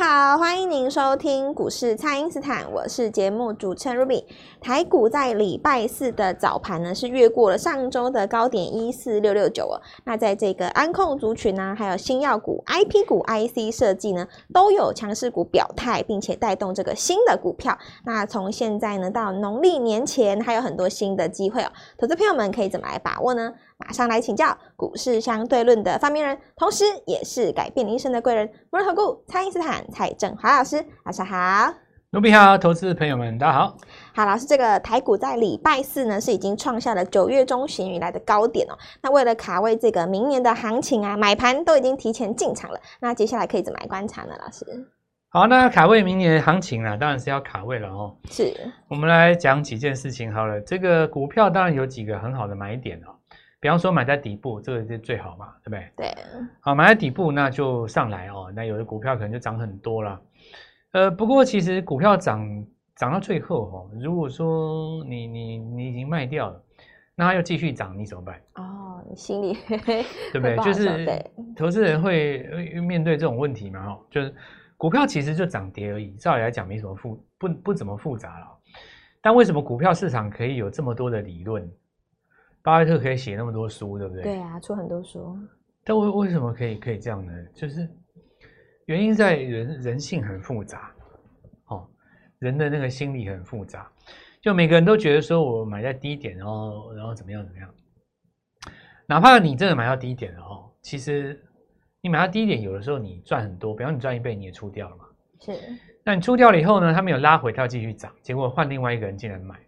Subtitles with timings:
[0.00, 4.22] 好，欢迎您收听股市蔡因斯坦，我是节目主持人 Ruby。
[4.60, 9.82] 台股在礼拜四的早盘呢，是越过了上周的高点一四六六九哦。
[10.04, 17.76] 那在这个安控族群呢、啊，还有新药股、IP 股、IC 设计呢，都有强势股表态，并且带动这个新的股票。
[18.04, 21.72] 那从现在呢到农历年前，还有很多新的机会哦。
[21.98, 23.52] 投资朋友们可以怎么来把握呢？
[23.78, 31.72] 马上来请教股市相对论的发明人，同时也是改变你一生的贵人——摩尔投顾蔡因斯坦蔡正华老师，晚上好。
[32.10, 33.76] 卢比好，投资朋友们大家好。
[34.14, 38.76] 好，老师，这个台股在礼拜四呢是已经创下了九月中旬以来的高点哦。
[39.02, 42.80] 那为了卡位这个明年的行情啊，买盘都已经提前进场了。
[43.00, 44.34] 那接下来可以怎么来观察呢？
[44.40, 44.64] 老师？
[45.28, 48.16] 好，那卡位明年行情啊，当然是要卡位了哦。
[48.30, 48.52] 是。
[48.88, 50.58] 我们来讲几件事情好了。
[50.62, 53.14] 这个股票当然有几个很好的买点哦。
[53.60, 55.90] 比方说买在底部，这个是最好嘛，对不对？
[55.96, 56.14] 对。
[56.60, 58.52] 好，买在底部那就上来哦。
[58.54, 60.20] 那有的股票可能就涨很多了。
[60.92, 66.62] 呃，不过其实股票涨涨到最后哦，如果说你你你已经卖掉了，
[67.14, 68.40] 那它又继续涨，你怎么办？
[68.54, 69.58] 哦，你心里
[70.32, 70.56] 对不对？
[70.58, 72.44] 就是投资人会
[72.80, 73.86] 面对这种问题嘛？
[73.86, 74.32] 哦，就是
[74.76, 78.46] 股票其实就涨跌而已，照理来讲没什么复不不怎么复杂了。
[79.20, 81.68] 但为什么股票市场可以有这么多的理论？
[82.68, 84.22] 巴菲特可以写那么多书，对不对？
[84.22, 85.36] 对啊，出很多书。
[85.84, 87.32] 但为为什么可以可以这样呢？
[87.54, 87.88] 就是
[88.84, 90.92] 原因在人人性很复杂，
[91.68, 91.88] 哦，
[92.38, 93.90] 人的那个心理很复杂，
[94.42, 97.68] 就每个人都觉得说我买在低点，然后然后怎么样怎么样。
[99.06, 101.42] 哪怕你真的买到低点了哦，其实
[102.02, 105.04] 你买到低点，有的时候你赚很多，比方你赚一倍，你也出掉了嘛。
[105.40, 105.52] 是。
[106.04, 109.58] 那你出掉了以后呢，他没有拉回，他要继续涨，结果换另外一个人进来买。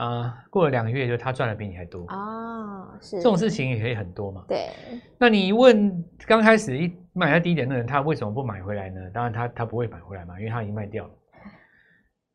[0.00, 4.42] 啊、呃，过了两个月，就他赚的比你还多哦，是这种事情也可以很多嘛。
[4.48, 4.70] 对，
[5.18, 9.10] 那你问刚开始一买在低点的人，他为什么不买回来呢？
[9.12, 11.10] 当然他他不会买回来嘛，因为他已经卖掉了。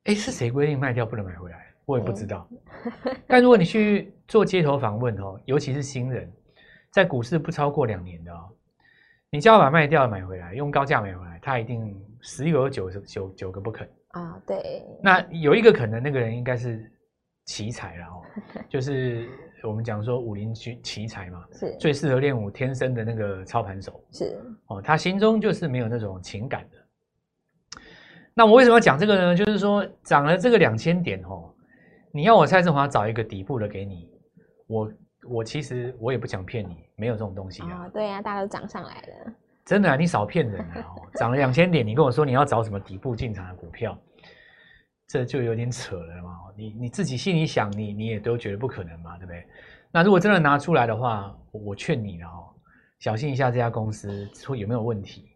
[0.04, 1.58] 哎，是谁规定卖掉不能买回来？
[1.88, 2.48] 我也不知道。
[3.26, 6.32] 但如果你去做街头访问哦，尤其是新人，
[6.92, 8.48] 在股市不超过两年的哦，
[9.32, 14.40] 你叫他把卖掉买回来，用高价买回来，他一定十有九十九九个不肯啊。
[14.46, 16.92] 对，那有一个可能，那个人应该是。
[17.46, 18.22] 奇才了哦，
[18.68, 19.30] 就是
[19.64, 27.80] 我们讲说武林奇奇才嘛，是最适合练武天生的那个操盘手，是哦，他心中就是没有那种情感的。
[28.34, 29.36] 那我为什么要讲这个呢？
[29.36, 31.54] 就是说涨了这个两千点哦，
[32.12, 34.12] 你要我蔡振华找一个底部的给你，
[34.68, 34.92] 我
[35.30, 37.86] 我其实我也不想骗你，没有这种东西啊。
[37.86, 39.34] 哦、对呀、啊，大家都涨上来了，
[39.64, 40.82] 真的啊，你少骗人啊！
[40.98, 43.98] 哦，涨了两千点，你跟我说你要找什么底部进场的股票？
[45.08, 46.40] 这就有点扯了嘛！
[46.58, 49.46] 你你自己心里想，你你也都觉得不可能嘛，对不对？
[49.92, 52.50] 那如果真的拿出来的话，我劝你了哦，
[53.00, 55.30] 小心一下这家公司说有没有问题？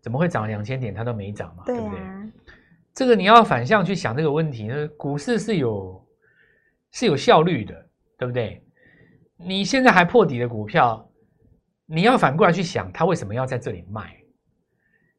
[0.00, 2.00] 怎么会涨两千点，它都没涨嘛，对不对？
[2.94, 6.08] 这个你要反向去想这个问题，那股市是有
[6.92, 7.74] 是有效率的，
[8.16, 8.64] 对不对？
[9.36, 11.06] 你现在还破底的股票，
[11.84, 14.16] 你要反过来去想，它为什么要在这里卖？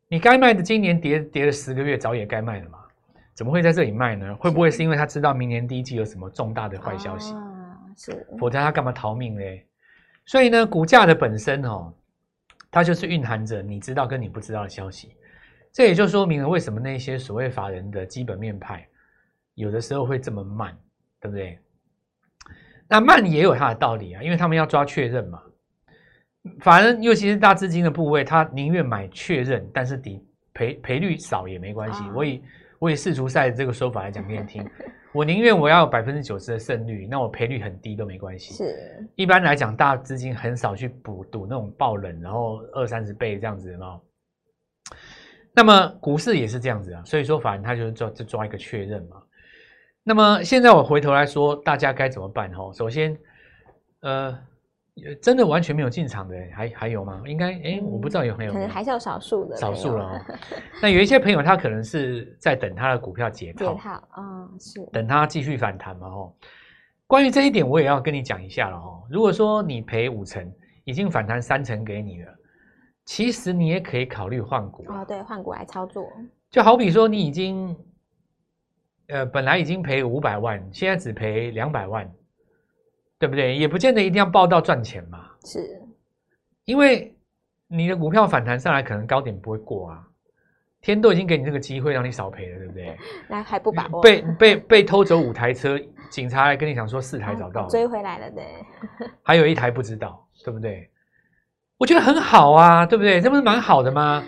[0.07, 2.79] 你该卖的今年跌跌了十个月，早也该卖了嘛。
[3.33, 4.35] 怎么会在这里卖呢？
[4.35, 7.33] 会不会是因为他知道明年第一季有什么重大的坏消息？
[7.33, 9.65] 啊，是，否则他干嘛逃命嘞？
[10.25, 11.93] 所以呢，股价的本身哦，
[12.69, 15.15] 它就是蕴含着你知道跟你不知道的消息。
[15.71, 18.85] 这也就说明了为什么那些所谓法人的基本面派，
[19.55, 20.77] 有的时候会这么慢，
[21.19, 21.57] 对不对？
[22.87, 25.41] 那慢也有它的道理啊，因为他们要抓确认嘛。
[26.59, 30.21] 法人尤其是大资金的部位，他宁愿买确认，但是底
[30.53, 32.03] 赔赔率少也没关系。
[32.03, 32.43] 啊、我以
[32.81, 34.67] 我以世足赛这个说法来讲给你听，
[35.13, 38.55] 我宁愿我要有百分之九十的胜率，那我赔率很低都没关系。
[38.55, 44.01] 是，一般来讲，大资金很少去补赌那种爆冷，然后二三十倍这样子的嘛。
[45.53, 49.21] 那么股市也是这样子啊，所以说反正他就是抓就抓一个确认嘛。
[50.03, 52.51] 那么现在我回头来说，大家该怎么办？
[52.51, 53.15] 哈，首先，
[53.99, 54.35] 呃。
[55.21, 57.21] 真的完全没有进场的，还还有吗？
[57.25, 60.21] 应该哎、欸，我不知道有没有，可能还是有少数的，少数了哦。
[60.81, 66.07] 那有一些朋友他可能是在等他的股票解套，解套啊，是等他继续反弹嘛？
[66.07, 66.33] 哦，
[67.07, 69.03] 关于这一点我也要跟你讲一下了哦。
[69.09, 70.51] 如果说你赔五成，
[70.83, 72.33] 已经反弹三成给你了，
[73.05, 75.05] 其实你也可以考虑换股哦。
[75.07, 76.11] 对，换股来操作，
[76.49, 77.75] 就好比说你已经
[79.07, 82.09] 呃本来已经赔五百万，现在只赔两百万。
[83.21, 83.55] 对不对？
[83.55, 85.19] 也不见得一定要报到赚钱嘛。
[85.45, 85.79] 是，
[86.65, 87.15] 因为
[87.67, 90.03] 你的股票反弹上来，可能高点不会过啊。
[90.81, 92.97] 天都已经给你这个机会，让你少赔了，对不对？
[93.29, 94.01] 那还不把握？
[94.01, 95.79] 被被被偷走五台车，
[96.09, 98.43] 警察来跟你讲说四台找到了，追回来了，对。
[99.21, 100.89] 还有一台不知道，对不对？
[101.77, 103.21] 我觉得很好啊，对不对？
[103.21, 104.23] 这不是蛮好的吗？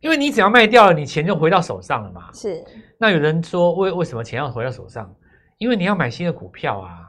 [0.00, 2.32] 因为你只要卖掉了，你钱就回到手上了嘛。
[2.32, 2.64] 是。
[2.98, 5.14] 那有人说，为为什么钱要回到手上？
[5.58, 7.07] 因为你要买新的股票啊。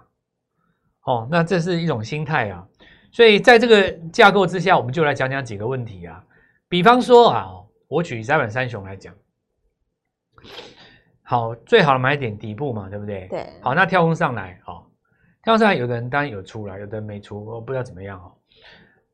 [1.10, 2.64] 哦，那这是一种心态啊。
[3.12, 6.24] 所以在这个架构之下，我们就来讲讲几个问题啊。
[6.68, 7.50] 比方说啊，
[7.88, 9.12] 我举三板三雄来讲，
[11.24, 13.28] 好，最好的买点底部嘛，对不对？
[13.28, 13.50] 对。
[13.60, 14.86] 好，那跳空上来，哦，
[15.42, 18.32] 跳空上来，有的人当然有出来，有的人没出，我不知道怎么样哦。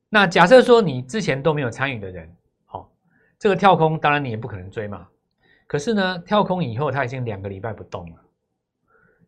[0.10, 2.30] 那假设说你之前都没有参与的人，
[2.66, 2.90] 好、哦，
[3.40, 5.08] 这个跳空当然你也不可能追嘛。
[5.66, 8.18] 可是呢，跳空以后它已经两个礼拜不动了，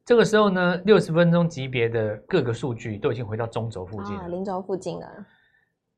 [0.07, 5.05] 这个时候呢，六十分钟级别的各个数据都已经回到中轴附近了，零轴附近了。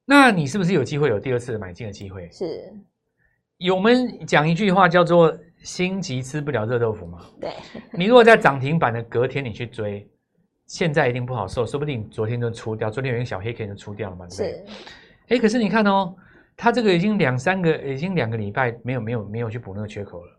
[0.04, 2.28] 那你是不是有机会有第二次买进的机会？
[2.32, 2.74] 是。
[3.58, 7.20] 有我们讲一句话叫做“心急吃不了热豆腐”嘛。
[7.40, 7.52] 对。
[7.94, 10.10] 你如果在涨停板的隔天你去追。
[10.66, 14.66] 现在一定不好受，说不定昨天就出掉，昨天有一个小黑 K 就出掉了嘛，对不对？
[15.30, 16.16] 哎，可是你看哦，
[16.56, 20.39] 它这个已经两三个，已经两个礼拜没有没有没有去补那个缺口了。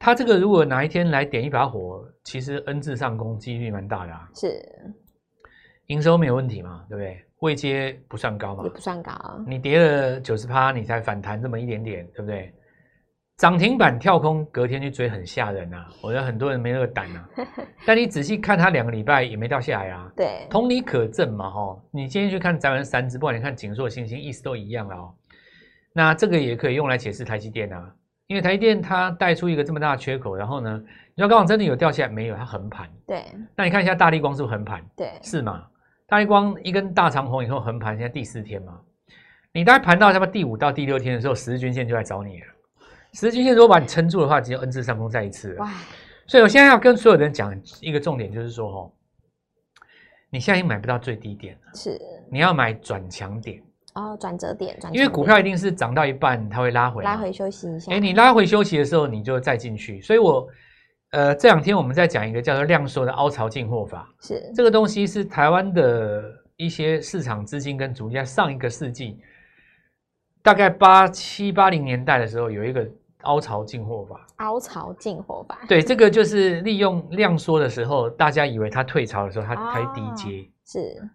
[0.00, 4.26] 它这个如果哪一天来点一把火，其实 N 字上攻几率蛮大的啊。
[4.34, 4.48] 是，
[5.88, 7.22] 营收没有问题嘛，对不对？
[7.40, 9.12] 位阶不算高嘛，也不算高。
[9.46, 12.50] 你跌了九十趴，你才反弹这么一点点，对不对？
[13.36, 15.88] 涨停板跳空，隔天去追很吓人啊！
[16.02, 17.28] 我觉得很多人没那个胆啊。
[17.86, 20.10] 但你仔细看，它两个礼拜也没掉下来啊。
[20.16, 21.78] 对，同理可证嘛，哈。
[21.90, 25.14] 你今天去看咱们三只，不管你看景硕、星星，意思都一样了哦。
[25.94, 27.94] 那这个也可以用来解释台积电啊，
[28.30, 30.80] 因为台积电它带出一个这么大的缺口，然后呢，
[31.16, 32.36] 你说刚好真的有掉下来没有？
[32.36, 32.88] 它横盘。
[33.04, 33.24] 对。
[33.56, 34.80] 那你看一下大力光是不是横盘？
[34.96, 35.66] 对，是嘛？
[36.06, 38.80] 大力光一根大长红以后横盘，现在第四天嘛。
[39.52, 42.46] 你大概盘到什么第五到第六天的时候，十日均线就来找你了。
[43.14, 45.56] 十日均线如果把你撑住的话，只有 N 字上攻再一次。
[45.56, 45.68] 哇！
[46.28, 48.92] 所以我现在要跟所有人讲一个重点，就是说哦，
[50.30, 52.00] 你现在已经买不到最低点了，是
[52.30, 53.60] 你要买转强点
[53.94, 57.92] 哦，转折点，转因为股票一定是涨到一半它会拉回，拉回休息一下。
[57.92, 60.00] 哎，你拉回休息的时候，你就再进去。
[60.00, 60.46] 所以我
[61.10, 64.52] 呃这两天我们在讲一个叫做量缩的凹槽进货法，是。
[64.54, 66.24] 这个东西是台湾的
[66.56, 69.18] 一些市场资金跟主力在上一个世纪，
[70.42, 72.88] 大概八七八零年代的时候有一个。
[73.24, 81.06] 凹槽进货法，凹槽进货法，对，这个就是利用量缩的时候，大家以为它退潮的时候，它才低阶，是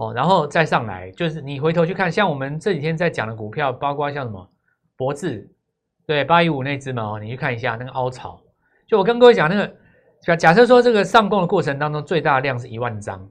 [0.00, 4.50] 哦，然后再上来，就是你回头去看，像我们这几天在讲的股票，包括像什么
[4.96, 5.46] 博智，
[6.06, 8.40] 对，八一五那只嘛，哦，你去看一下那个凹槽，
[8.86, 9.74] 就我跟各位讲那个，
[10.22, 13.28] 假假设说这个上攻的过程当中，最大的量是一万张，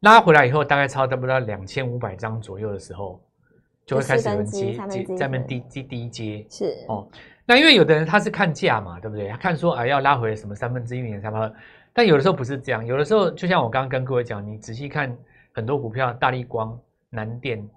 [0.00, 3.20] 拉回来以后，大概超差不多两千五百张左右的时候。
[3.84, 7.08] 就会开始有人接接在那边低低低接是哦，
[7.44, 9.26] 那因为有的人他是看价嘛，对不对？
[9.28, 11.52] 他看说啊要拉回什么三分之一年三分，
[11.94, 15.16] 但有的时候不是这样，有的时候就像我刚刚跟各位讲，你仔细看
[15.52, 16.78] 很多股票，大力光、
[17.10, 17.68] 南电、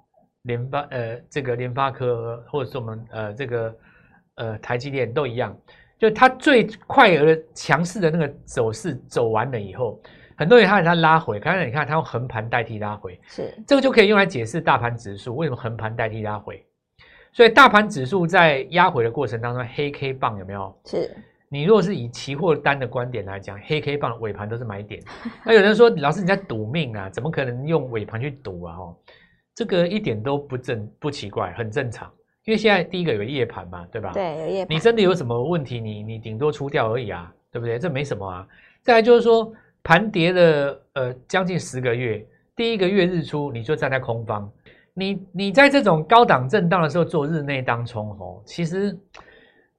[0.43, 3.75] 联发呃这个联发科，或者是我们呃这个
[4.35, 5.57] 呃台积电都一样，
[5.97, 10.01] 就它最快而强势的那个走势走完了以后。
[10.37, 16.61] 很多人他它拉回，刚才你看它用横盘代替拉回，是这个就可以用来解释大盘指数为什么横盘代替拉回。
[17.31, 20.77] 所以大盘指数在压回的过程当中，黑 K 棒有没有？
[20.85, 21.09] 是。
[21.55, 25.01] 你如果是以期货单的观点来讲，黑 K 棒尾盘都是买点。
[25.45, 27.09] 那有人说，老师你在赌命啊？
[27.09, 28.75] 怎么可能用尾盘去赌啊？
[28.75, 28.97] 哦，
[29.55, 32.11] 这个一点都不正不奇怪，很正常。
[32.43, 34.11] 因为现在第一个有夜盘嘛，对吧？
[34.13, 34.75] 对，有夜盘。
[34.75, 35.79] 你真的有什么问题？
[35.79, 37.79] 你你顶多出掉而已啊，对不对？
[37.79, 38.45] 这没什么啊。
[38.83, 39.51] 再来就是说。
[39.87, 42.25] 盘跌了呃将近十个月，
[42.55, 44.51] 第一个月日出你就站在空方，
[44.95, 48.97] 你你在这种高档震荡的时候做日内当冲哦，其实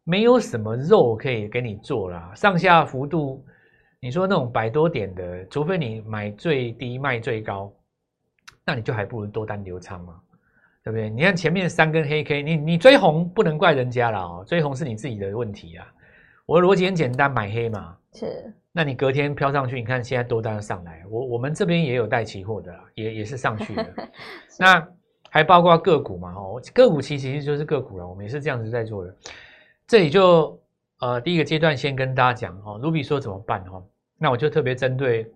[0.09, 3.45] 没有什么肉可以给你做啦，上下幅度，
[3.99, 7.73] 你说那种百多点的，除非你买最低卖最高，
[8.65, 10.15] 那你就还不如多单留仓嘛，
[10.85, 11.11] 对不对？
[11.11, 15.85] 你看前面三根黑 K，你你追红不能怪人家啦哦，追红是你自己的问题啊，
[16.47, 18.55] 我的逻辑很简单，买黑嘛，是。
[18.71, 23.87] 那你隔天飘上去，你看现在多单上来，我我们这边也有带期货的，也也是上去的。
[24.61, 24.89] 那
[25.31, 26.33] 还包括个股嘛？
[26.33, 29.17] 哦，个股其实就是个股了，我们也是这样子在做的。
[29.87, 30.61] 这里就
[30.99, 33.85] 呃第一个阶段先跟大家讲哦，Ruby 说怎么办哦？
[34.19, 35.31] 那我就特别针对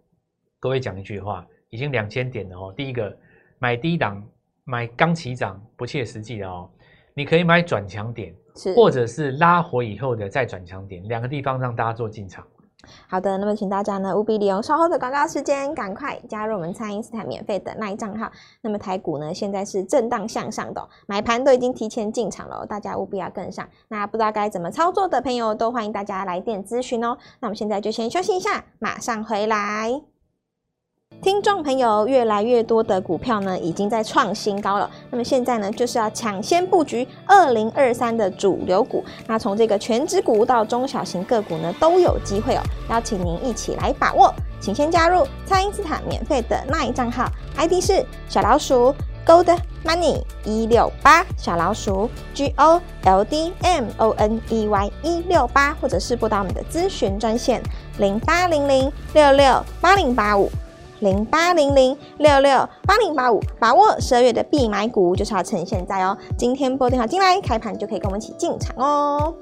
[0.58, 2.74] 各位讲一句话，已经两千点了哦。
[2.76, 3.16] 第一个
[3.60, 4.26] 买低档
[4.64, 6.68] 买刚起涨不切实际的哦，
[7.14, 12.44] 你可以买转强点，是或者是拉回以后的再转强点，两个地方让大家做进场。
[13.08, 18.30] 好的，那么请大家呢务必利用稍后的广告时间，赶快加入我们蔡因斯坦免费的 LINE 账号。
[18.62, 23.68] 那么台股呢现在是震荡向上的，买盘都已经提前进场了，大家务必要跟上。
[23.88, 27.16] 那不知道该怎么操作的朋友，都欢迎大家来电咨询哦。
[27.40, 30.09] 那我们现在就先休息一下，马上回来。
[31.22, 34.90] 听众朋友，越来越多的股票呢，已经在创新高了。
[35.10, 39.04] 那么现在呢，就是要抢先布局二零二三的主流股。
[39.26, 42.62] 那从这个全值股到中小型个股呢，都有机会哦。
[42.88, 48.94] 邀请您一起来把握，请先加入蔡因斯坦免费的 LINE 账号，ID 是小老鼠
[49.26, 57.62] Gold Money 一六八，小老鼠 G O L D M O N E Y 一六八，或者是拨打我们的咨询专线
[57.98, 60.50] 零八零零六六八零八五。
[61.00, 66.16] 零八零零六六八零八五，把握十二月的必买股，就是要趁现在哦！
[66.36, 69.34] 今天拨电话进来，开盘就可以跟我们一起进场哦。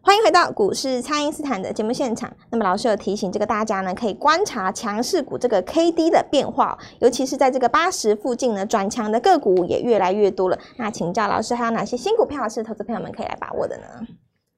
[0.00, 2.32] 欢迎回到股市，蔡因斯坦的节目现场。
[2.50, 10.58] 那么老师有提醒这个大家呢，可以观察强势股这个 K D 的变化，尤其是在这个八十附近呢，转强的个股也越来越多了。
[10.76, 13.84] 那请教老师，还有哪些新股票是投资朋友们可以来把握的呢？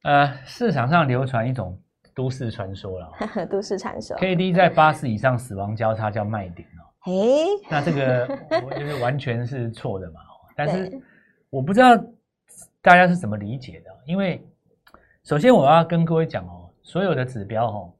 [0.04, 1.78] 呃，市场上流传一种。
[2.14, 3.12] 都市传说了，
[3.50, 4.16] 都市传说。
[4.16, 6.82] K D 在八十以上死亡交叉叫卖点哦。
[7.10, 10.20] 诶、那这个我觉得完全是错的嘛。
[10.56, 11.00] 但是
[11.48, 11.96] 我不知道
[12.82, 14.44] 大家是怎么理解的，因为
[15.24, 17.92] 首先我要跟各位讲哦，所有的指标哦，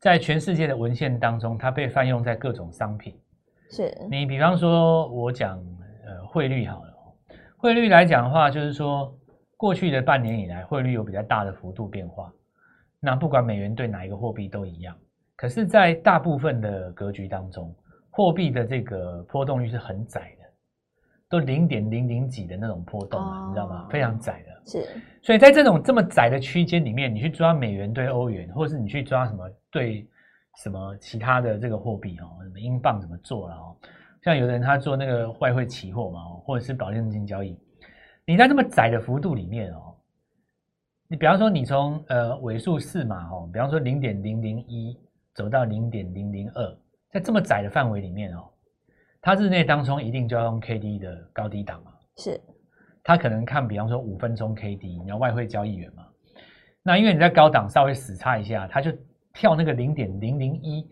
[0.00, 3.16] 在全世界的文献当中，它被泛用在各种商品。
[3.70, 5.56] 是你比方说我讲
[6.04, 6.94] 呃汇率好了，
[7.56, 9.16] 汇率来讲的话，就是说
[9.56, 12.32] 过去的半年以来，汇率有比较大的幅度变化。
[13.00, 14.94] 那不管美元对哪一个货币都一样，
[15.36, 17.74] 可是，在大部分的格局当中，
[18.10, 20.44] 货币的这个波动率是很窄的，
[21.30, 23.88] 都零点零零几的那种波动嘛，你知道吗？
[23.90, 24.62] 非常窄的。
[24.66, 24.86] 是，
[25.22, 30.06] 所以在这种这么窄的区间里面，你去抓美元对欧元，或者是你去抓什么对
[30.62, 33.74] 什么其他的这个货币哦，什么英镑怎么做了哦？
[34.22, 37.58] 像有的人他做那个外汇期货嘛，或者是保证金交易，
[38.26, 39.96] 你在这么窄的幅度里面哦。
[41.10, 44.96] 你比方说，你从呃尾数四码哦，比方说零点零零一
[45.34, 46.78] 走到零点零零二，
[47.10, 48.48] 在这么窄的范围里面哦，
[49.20, 51.90] 它日内当中一定就要用 K D 的高低档嘛？
[52.16, 52.40] 是，
[53.02, 56.06] 它可能看比方说五分钟 K D，你要外汇交易员嘛？
[56.84, 58.92] 那因为你在高档稍微死叉一下，它就
[59.34, 60.88] 跳那个零点零零一，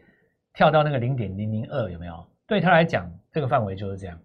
[0.53, 2.27] 跳到那个零点零零二，有没有？
[2.45, 4.19] 对他来讲，这个范围就是这样。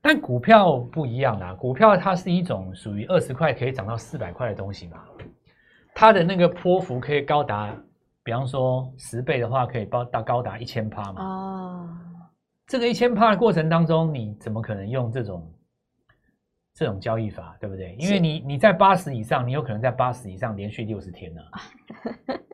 [0.00, 5.04] 但股票不一样啦，股票它是一种属于二十块可以涨到四百块的东西嘛，
[5.94, 7.76] 它的那个波幅可以高达，
[8.22, 11.22] 比方说十倍的话，可以高到高达一千趴嘛。
[11.22, 11.88] 哦，
[12.66, 15.52] 这个一千趴的过程当中，你怎么可能用这种
[16.74, 17.96] 这种交易法，对不对？
[17.96, 21.42] 因为你你在八十以上，你有可能在八十以上连续六十天呢。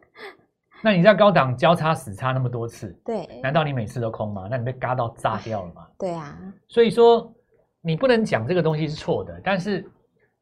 [0.84, 4.46] 那你在高档交叉死叉那么多次，对，难道你每次都空吗？
[4.50, 5.86] 那你被嘎到炸掉了吗？
[5.98, 6.38] 对啊，
[6.68, 7.32] 所以说
[7.80, 9.90] 你不能讲这个东西是错的，但是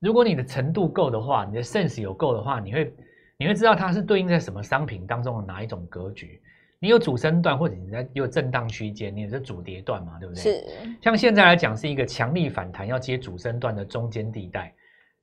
[0.00, 2.92] 如果你的程度够的话，你的 sense 有够的话，你会
[3.38, 6.42] 你会知道它是对应在什么商品当中的哪一种格局。
[6.80, 10.42] 你有主升段或者你在有震荡区间，你也是主跌段嘛，对不对？
[10.42, 10.64] 是。
[11.00, 14.74] 像现在来讲是一个强力反弹要接主升段的中间地带。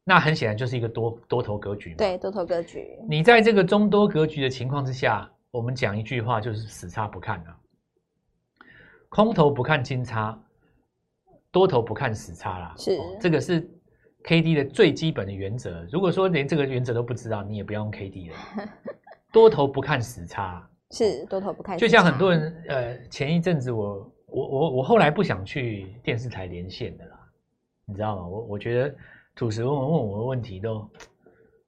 [0.09, 1.97] 那很显然就是一个多多头格局嘛。
[1.99, 2.97] 对，多头格局。
[3.07, 7.55] 你在这个中多格局的情况之下，我们讲一句话就是死叉不看啊，
[9.07, 10.35] 空头不看金叉，
[11.51, 12.73] 多头不看死叉啦。
[12.75, 13.69] 是，这个是
[14.23, 15.85] K D 的最基本的原则。
[15.91, 18.35] 如果说连这个原则都不知道，你也不要用 K D 了。
[19.31, 21.77] 多头不看死叉，是多头不看。
[21.77, 27.19] 就像很多人呃，前一阵子我我我我后来不想去电视台连线的啦，
[27.85, 28.27] 你知道吗？
[28.27, 28.95] 我我觉得。
[29.35, 30.89] 主持问问我的问题都，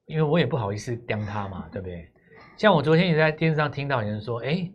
[0.04, 2.06] 因为我也不好意思刁他嘛，对不对？
[2.58, 4.70] 像我昨天也在电视上听到有人说，哎，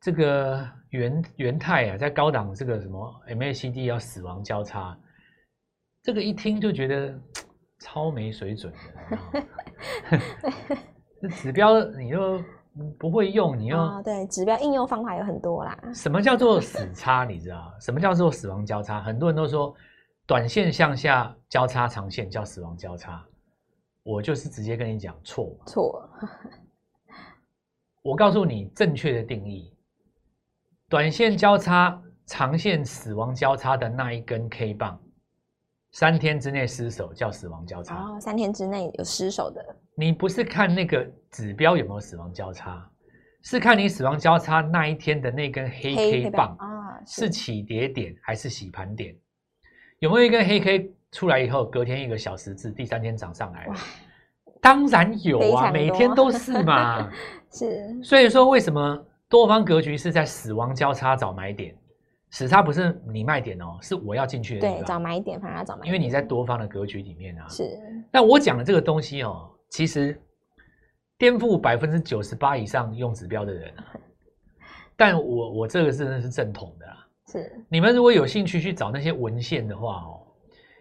[0.00, 4.98] 这个元元泰啊，在高档这个什么 MACD 要死亡交叉，
[6.02, 7.16] 这个一听就觉得
[7.78, 9.42] 超没水准的。
[11.22, 12.42] 这指标你又
[12.98, 15.78] 不会用，你又、哦、对指标应用方法有很多啦。
[15.94, 17.24] 什么叫做死叉？
[17.24, 17.72] 你知道？
[17.80, 19.00] 什么叫做死亡交叉？
[19.00, 19.72] 很多人都说。
[20.30, 23.26] 短线向下交叉，长线叫死亡交叉，
[24.04, 26.08] 我就是直接跟你讲错错。
[28.00, 29.74] 我告诉你正确的定义：
[30.88, 35.02] 短线交叉，长线死亡交叉的那一根 K 棒，
[35.90, 37.96] 三天之内失手叫死亡交叉。
[38.00, 39.60] 哦，三天之内有失手的，
[39.96, 42.88] 你不是看那个指标有没有死亡交叉，
[43.42, 49.12] 是看你死亡交叉那一天的那根黑 K 棒啊，是起跌点还是洗盘点？
[50.00, 53.68] 有没有一根黑 K 出来以后，隔天一个小十字，第三天涨上来？
[54.60, 57.10] 当然有啊，每天都是嘛。
[57.52, 61.76] 是，所以说为什么多方格局是在死亡交叉找买点？
[62.30, 64.76] 死叉不是你卖点哦，是我要进去的地方。
[64.78, 65.86] 对，找买点，反而要找买点。
[65.86, 67.46] 因为你在多方的格局里面啊。
[67.48, 67.78] 是。
[68.10, 70.18] 那我讲的这个东西哦，其实
[71.18, 73.74] 颠覆百分之九十八以上用指标的人，
[74.96, 77.06] 但我我这个真的是正统的啦。
[77.30, 80.20] 是，你们如果有兴趣去找那些文献的话哦，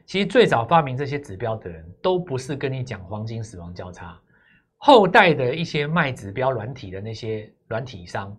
[0.05, 4.19] 其实最早发明这些指标的人都不是跟你讲黄金死亡交叉，
[4.77, 8.35] 后代的一些卖指标软体的那些软体商，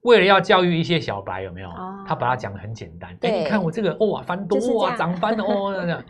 [0.00, 1.68] 为了要教育一些小白，有没有？
[1.68, 3.14] 哦、他把它讲的很简单。
[3.20, 6.04] 哎，你看我这个哇翻多哇涨翻了哦， 那样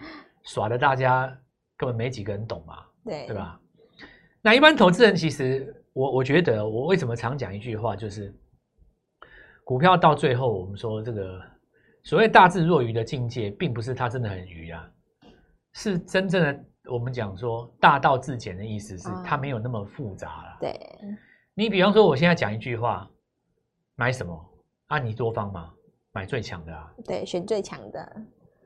[0.44, 1.26] 耍的大家
[1.76, 3.58] 根本没几个人懂嘛，对对吧？
[4.40, 8.32] 那一般投资人其实我我觉得我为什么常讲一句话就是。
[9.70, 11.40] 股票到最后，我们说这个
[12.02, 14.90] 所谓大智若愚的境界，并不是它真的很愚啊，
[15.74, 20.56] 是真正的我们讲说大道至简的意思是它没有那么复杂了。
[20.58, 20.76] 对，
[21.54, 23.08] 你比方说我现在讲一句话，
[23.94, 24.36] 买什么？
[24.88, 25.72] 按你多方嘛，
[26.10, 26.92] 买最强的啊。
[27.04, 28.22] 对，选最强的，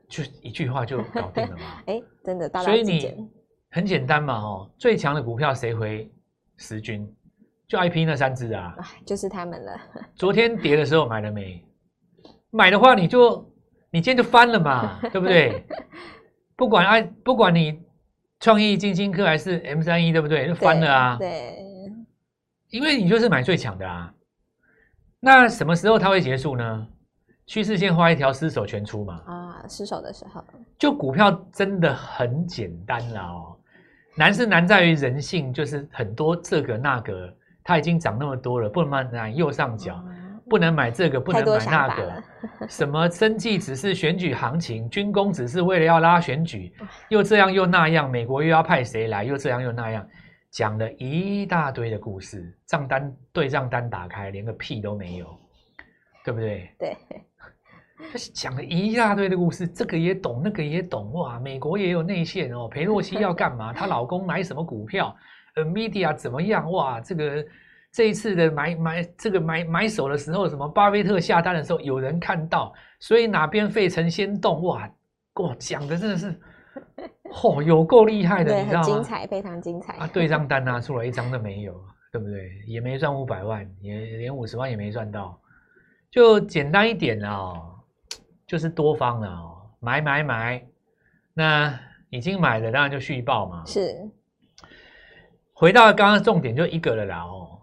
[0.09, 1.63] 就一句话就搞定了嘛。
[1.85, 2.99] 哎，真的大道至简。
[2.99, 3.29] 所以你
[3.69, 6.11] 很简单嘛，哦，最强的股票谁回
[6.57, 7.07] 十军？
[7.67, 9.71] 就 IP 那三只啊，就是他们了。
[10.15, 11.63] 昨天跌的时候买了没？
[12.51, 13.51] 买的话你就
[13.91, 15.65] 你今天就翻了嘛，对不对？
[16.55, 17.81] 不管爱不管你
[18.39, 20.47] 创意、晶心科还是 M 三一，对不对？
[20.47, 21.17] 就翻了啊。
[21.17, 21.93] 对，对，
[22.69, 24.13] 因为你就是买最强的啊。
[25.19, 26.87] 那什么时候它会结束呢？
[27.47, 29.21] 趋势线画一条，失手全出嘛。
[29.25, 30.43] 啊，失手的时候。
[30.77, 33.57] 就股票真的很简单了哦，
[34.15, 37.35] 难是难在于人性，就是很多这个那个。
[37.65, 39.99] 它已经涨那么多了，不能买右上角，
[40.47, 42.23] 不能买这个，不能买那个。
[42.69, 46.71] 什么生计只是选举行情，军工只是为了要拉选举，
[47.09, 50.07] 又这样又那样，美国又要派谁来，又这样又那样，
[50.51, 55.25] 讲了一大堆的故事，账单对账单打开，连个屁都没有，
[56.23, 56.69] 对不对？
[56.77, 56.95] 对，
[58.31, 63.73] 讲了一大堆的故事，这个也懂，那个也懂，哇，美国也有内线哦，裴洛西要干嘛？
[63.73, 65.15] 她老公买什么股票
[65.55, 66.69] ？NVIDIA 怎么样？
[66.71, 67.45] 哇，这个
[67.91, 74.61] 这一次的买买这个买买手的时候，什么巴菲特下单的时候有人看到，所以哪边费城先动？
[74.63, 74.89] 哇，
[75.35, 76.31] 哇，讲的真的是，
[77.31, 78.85] 嚯、 哦，有够厉害的，你知道吗？
[78.85, 79.93] 精彩，非常精彩。
[79.93, 81.73] 啊，对账单拿出来一张都没有，
[82.11, 82.51] 对不对？
[82.67, 85.39] 也没赚五百万，也连五十万也没赚到，
[86.11, 87.79] 就简单一点哦，
[88.45, 90.65] 就是多方了哦，买买买，
[91.33, 93.63] 那已经买了，当然就续报嘛。
[93.65, 93.95] 是。
[95.57, 97.61] 回到刚刚重点就一个了啦哦，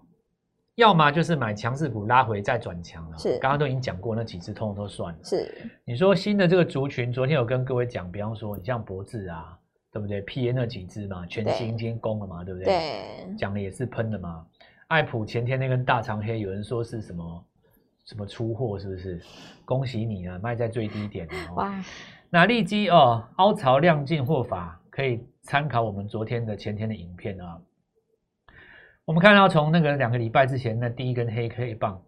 [0.77, 3.19] 要么就是买强势股拉回再转强了。
[3.19, 5.19] 是，刚刚都已经讲过那几只通通都算了。
[5.23, 9.59] 是，你说新的这个族群，昨天有跟各位讲，比方说你像博智啊，
[9.93, 12.65] 对不对？P N 那几只嘛，全新今天攻了嘛，对不对？
[12.65, 14.47] 对，讲的也是喷的嘛。
[14.89, 17.45] 爱普前天那根大长黑，有人说是什么
[18.07, 19.21] 什么出货，是不是？
[19.67, 21.57] 恭喜你啊，卖在最低点哦。
[21.57, 21.85] 哇，
[22.31, 27.61] 那利基哦，凹槽量进货法可以参考我们昨天的前天的影片啊。
[29.05, 32.01] 我们看到从那个两个礼拜之前那第一根黑 K 棒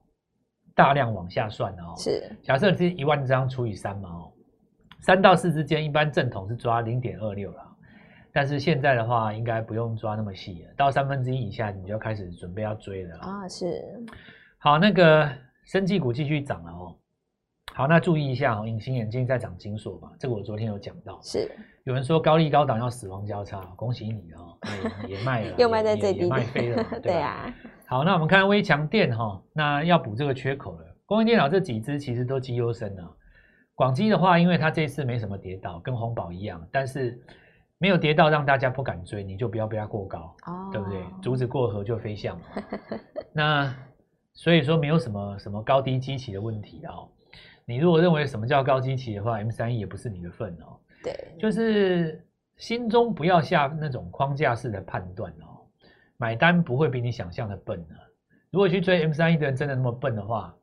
[0.74, 4.32] 大量往下算的哦，是假设是一万张除以三嘛哦，
[5.00, 7.76] 三到四之间一般正统是抓零点二六了，
[8.32, 13.82] 但是现在的话应该不用抓那么细了，到三分之一以下你就要开始准备要追了啊，是
[14.58, 15.28] 好，那个
[15.64, 16.96] 生技股继续涨了哦。
[17.76, 21.20] 好，那注意一下哦，隐形眼镜在涨金锁嘛，这个我昨天有讲到。
[21.20, 21.50] 是，
[21.82, 24.56] 有人说高利高档要死亡交叉，恭喜你哦，
[25.08, 27.52] 也卖了， 又卖在最低，卖飞了， 对，啊。
[27.86, 30.86] 好，那我们看微强电哈，那要补这个缺口了。
[31.04, 33.16] 工业电脑这几只其实都绩优生了。
[33.74, 37.20] 广基的话，因为它这次没什么跌到，跟红宝一样，但是
[37.78, 41.04] 没有跌到让大家不敢追，你就不要被它过高，哦，对不对？
[41.20, 42.44] 竹子过河就飞象嘛。
[43.34, 43.74] 那
[44.32, 47.08] 所以说没有什么什么高低基期的问题哦。
[47.66, 50.78] 你如果认为什么叫高基期的话，M 三一也不是你的份哦。
[51.02, 52.22] 对，就是
[52.56, 55.64] 心中不要下那种框架式的判断哦。
[56.16, 57.96] 买单不会比你想象的笨啊。
[58.50, 60.54] 如果去追 M 三一的人真的那么笨的话，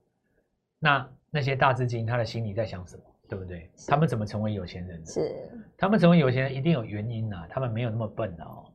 [0.80, 3.04] 那那些大资金他的心里在想什么？
[3.28, 3.70] 对不对？
[3.88, 5.06] 他们怎么成为有钱人？
[5.06, 7.48] 是，他们成为有钱人一定有原因啊。
[7.50, 8.66] 他们没有那么笨的哦。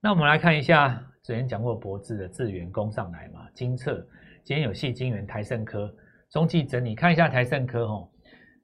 [0.00, 3.94] 那我们来看一下，之前讲过博智的智源攻上来嘛，金策
[4.44, 5.92] 今天有矽晶圆、台盛科。
[6.30, 8.08] 中继整理，看一下台盛科哦。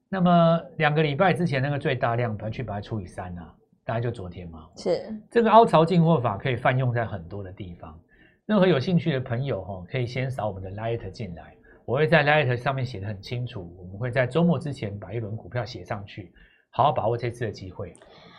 [0.09, 4.67] 那么两个礼拜之前那个最大量，把它去把它除以三啊，大概就昨天嘛。
[4.77, 7.99] 是这个凹槽进货法可以泛用在很多的地方。
[8.45, 13.73] 任何有兴趣的朋友哦，可以先扫我们的 Light 进来，我会在 Light 上面写得很清楚。
[13.79, 16.31] 我们会在周末之前把一轮股票写上去，
[16.69, 17.93] 好好把握这次的机会。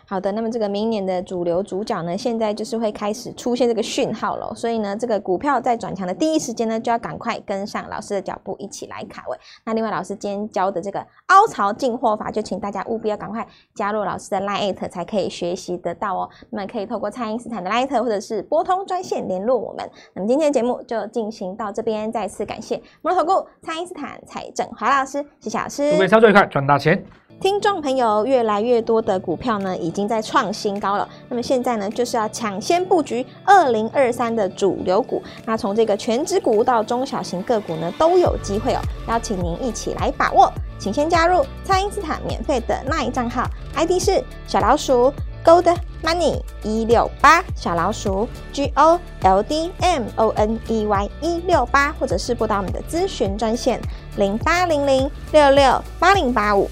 [0.07, 9.37] 好的，那么这个明年的主流主角呢，现在就是会开始出现这个讯号了，所以呢，这个股票在转强的第一时间呢，就要赶快跟上老师的脚步，一起来卡位。
[9.65, 16.29] 那另外，老师今天教的这个凹槽进货法，就请大家务必要赶快加入老师的 Line 才可以学习得到哦。
[16.51, 19.89] 那么可以透过蔡因斯坦的 Line 或者是拨通专线联络我们。
[20.13, 25.91] 那么今天的节目就进行到这边，再次感谢摩尔投顾蔡因斯坦蔡振华老师，谢谢老师。
[25.91, 27.03] 各位操作愉快，赚大钱。
[27.41, 31.07] 听众朋友，越来越多的股票呢，已经在创新高了。
[31.29, 35.21] 那么现在呢，就是要抢先布局二零二三的主流股。
[35.45, 38.79] 那从这个全值股到中小型个股呢，都有机会哦。
[39.07, 51.09] 邀请您一起来把握，请先加入蔡因斯坦免费的 LINE 账号，ID 是小老鼠 Gold Money 一六八，小老鼠 G O L D M O N E Y
[51.21, 53.79] 一六八，或者是拨打我们的咨询专线
[54.15, 56.67] 零八零零六六八零八五。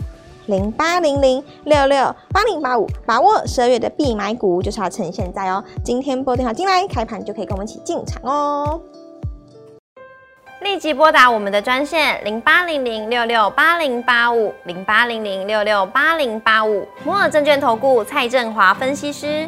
[0.47, 5.63] 零八零零六六八零八五，把握十二月的必买股，就是要趁现在哦！
[5.83, 8.81] 今天拨电话进来，开盘就可以跟我们一起进场哦！
[10.61, 19.47] 立即拨打我们的专线零八零零六六八零八五零八零零六六八零八五，摩尔证券投顾蔡振华分析师。